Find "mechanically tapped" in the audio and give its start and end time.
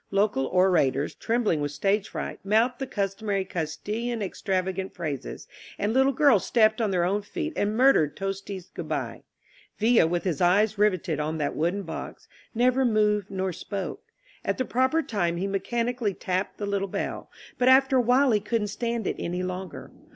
15.45-16.57